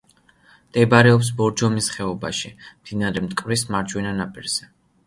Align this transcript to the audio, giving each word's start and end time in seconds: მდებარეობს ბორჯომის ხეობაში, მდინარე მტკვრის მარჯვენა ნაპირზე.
მდებარეობს 0.69 1.29
ბორჯომის 1.41 1.91
ხეობაში, 1.97 2.53
მდინარე 2.65 3.25
მტკვრის 3.29 3.67
მარჯვენა 3.77 4.21
ნაპირზე. 4.25 4.73